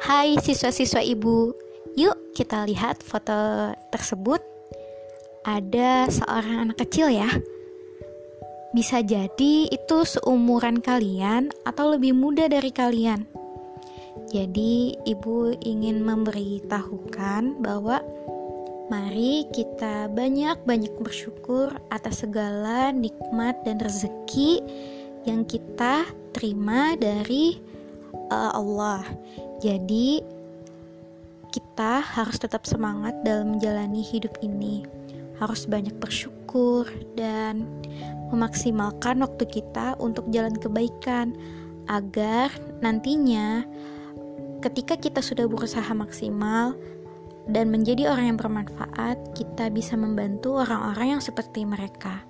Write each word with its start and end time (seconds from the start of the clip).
Hai 0.00 0.32
siswa-siswa 0.40 1.04
ibu, 1.04 1.52
yuk 1.92 2.32
kita 2.32 2.64
lihat 2.64 3.04
foto 3.04 3.68
tersebut. 3.92 4.40
Ada 5.44 6.08
seorang 6.08 6.56
anak 6.64 6.80
kecil 6.80 7.12
ya. 7.12 7.28
Bisa 8.72 9.04
jadi 9.04 9.68
itu 9.68 9.98
seumuran 10.08 10.80
kalian 10.80 11.52
atau 11.68 11.92
lebih 11.92 12.16
muda 12.16 12.48
dari 12.48 12.72
kalian. 12.72 13.28
Jadi, 14.32 14.96
ibu 15.04 15.52
ingin 15.60 16.00
memberitahukan 16.00 17.60
bahwa 17.60 18.00
mari 18.88 19.44
kita 19.52 20.08
banyak-banyak 20.08 20.96
bersyukur 20.96 21.76
atas 21.92 22.24
segala 22.24 22.88
nikmat 22.88 23.60
dan 23.68 23.76
rezeki 23.76 24.64
yang 25.28 25.44
kita 25.44 26.08
terima 26.32 26.96
dari 26.96 27.60
uh, 28.32 28.56
Allah. 28.56 29.04
Jadi, 29.60 30.24
kita 31.50 32.00
harus 32.00 32.40
tetap 32.40 32.64
semangat 32.64 33.12
dalam 33.26 33.56
menjalani 33.58 34.00
hidup 34.00 34.38
ini. 34.40 34.86
Harus 35.36 35.64
banyak 35.68 35.96
bersyukur 35.96 36.88
dan 37.16 37.68
memaksimalkan 38.30 39.20
waktu 39.24 39.44
kita 39.48 39.98
untuk 39.98 40.28
jalan 40.30 40.54
kebaikan 40.54 41.34
agar 41.90 42.54
nantinya 42.78 43.66
ketika 44.62 44.94
kita 44.94 45.20
sudah 45.24 45.48
berusaha 45.50 45.90
maksimal 45.90 46.76
dan 47.50 47.72
menjadi 47.72 48.12
orang 48.12 48.36
yang 48.36 48.38
bermanfaat, 48.38 49.16
kita 49.34 49.72
bisa 49.72 49.96
membantu 49.98 50.60
orang-orang 50.60 51.18
yang 51.18 51.22
seperti 51.24 51.66
mereka. 51.66 52.22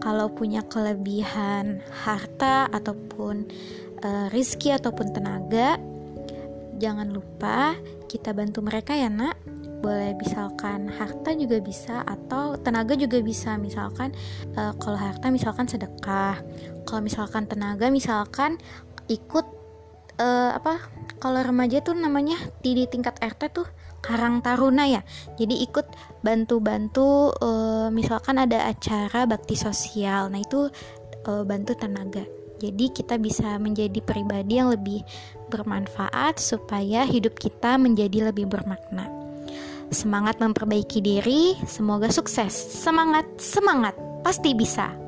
Kalau 0.00 0.30
punya 0.30 0.62
kelebihan 0.64 1.82
harta 1.90 2.70
ataupun 2.70 3.48
uh, 4.04 4.26
rizki 4.30 4.70
ataupun 4.70 5.10
tenaga, 5.16 5.80
jangan 6.80 7.12
lupa 7.12 7.76
kita 8.08 8.32
bantu 8.32 8.64
mereka 8.64 8.96
ya 8.96 9.12
nak. 9.12 9.36
Boleh 9.80 10.12
misalkan 10.16 10.92
harta 10.92 11.32
juga 11.36 11.60
bisa 11.60 12.04
atau 12.04 12.56
tenaga 12.56 12.96
juga 12.96 13.20
bisa. 13.20 13.60
Misalkan 13.60 14.12
uh, 14.56 14.72
kalau 14.80 14.96
harta 14.96 15.28
misalkan 15.28 15.68
sedekah. 15.68 16.40
Kalau 16.88 17.00
misalkan 17.04 17.44
tenaga 17.46 17.92
misalkan 17.92 18.56
ikut 19.08 19.46
uh, 20.20 20.50
apa 20.56 20.80
kalau 21.20 21.40
remaja 21.44 21.84
tuh 21.84 21.96
namanya 21.96 22.36
di, 22.64 22.76
tingkat 22.88 23.20
RT 23.20 23.52
tuh 23.52 23.68
Karang 24.00 24.40
Taruna 24.40 24.88
ya. 24.88 25.04
Jadi 25.36 25.60
ikut 25.64 25.86
bantu-bantu 26.24 27.36
uh, 27.36 27.88
misalkan 27.92 28.40
ada 28.40 28.68
acara 28.68 29.28
bakti 29.28 29.56
sosial. 29.56 30.32
Nah 30.32 30.40
itu 30.40 30.68
uh, 31.28 31.44
bantu 31.44 31.76
tenaga. 31.76 32.24
Jadi 32.60 32.92
kita 32.92 33.16
bisa 33.16 33.56
menjadi 33.56 34.04
pribadi 34.04 34.60
yang 34.60 34.68
lebih 34.68 35.00
bermanfaat 35.50 36.38
supaya 36.38 37.02
hidup 37.02 37.34
kita 37.34 37.74
menjadi 37.76 38.30
lebih 38.30 38.46
bermakna. 38.46 39.10
Semangat 39.90 40.38
memperbaiki 40.38 41.02
diri, 41.02 41.58
semoga 41.66 42.06
sukses. 42.14 42.54
Semangat, 42.54 43.26
semangat, 43.42 43.98
pasti 44.22 44.54
bisa. 44.54 44.99